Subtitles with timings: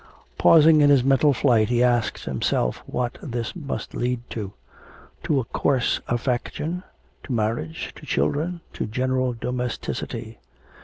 [0.39, 4.51] Pausing in his mental flight he asked himself what this must lead to?
[5.25, 6.81] To a coarse affection,
[7.21, 10.39] to marriage, to children, to general domesticity.